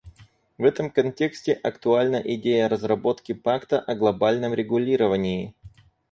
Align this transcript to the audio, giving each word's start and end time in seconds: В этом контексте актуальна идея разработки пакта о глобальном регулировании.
В 0.57 0.63
этом 0.65 0.89
контексте 0.89 1.53
актуальна 1.53 2.15
идея 2.15 2.67
разработки 2.67 3.33
пакта 3.35 3.79
о 3.79 3.93
глобальном 3.93 4.51
регулировании. 4.51 5.53